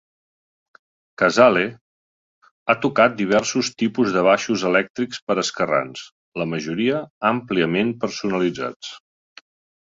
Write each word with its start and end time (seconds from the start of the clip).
Casale 1.21 1.65
ha 2.67 2.75
tocat 2.85 3.13
diversos 3.19 3.69
tipus 3.81 4.15
de 4.15 4.23
baixos 4.29 4.63
elèctrics 4.71 5.21
per 5.29 5.37
a 5.39 5.41
esquerrans, 5.43 6.07
la 6.43 6.49
majoria 6.55 7.03
àmpliament 7.33 7.93
personalitzats. 8.07 8.91